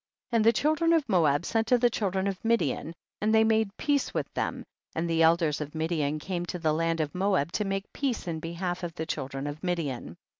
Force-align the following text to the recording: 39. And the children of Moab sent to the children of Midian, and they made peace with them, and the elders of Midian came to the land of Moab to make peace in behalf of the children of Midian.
39. 0.31 0.35
And 0.39 0.45
the 0.47 0.53
children 0.59 0.93
of 0.93 1.07
Moab 1.07 1.45
sent 1.45 1.67
to 1.67 1.77
the 1.77 1.91
children 1.91 2.25
of 2.25 2.43
Midian, 2.43 2.95
and 3.21 3.31
they 3.35 3.43
made 3.43 3.77
peace 3.77 4.15
with 4.15 4.33
them, 4.33 4.63
and 4.95 5.07
the 5.07 5.21
elders 5.21 5.61
of 5.61 5.75
Midian 5.75 6.17
came 6.17 6.43
to 6.47 6.57
the 6.57 6.73
land 6.73 6.99
of 6.99 7.13
Moab 7.13 7.51
to 7.51 7.65
make 7.65 7.93
peace 7.93 8.27
in 8.27 8.39
behalf 8.39 8.81
of 8.81 8.95
the 8.95 9.05
children 9.05 9.45
of 9.45 9.63
Midian. 9.63 10.17